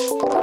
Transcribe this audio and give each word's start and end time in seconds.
Thank 0.00 0.39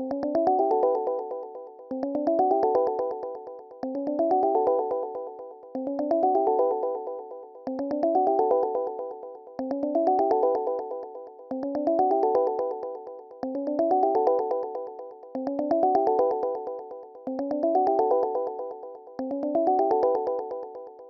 you 0.00 0.29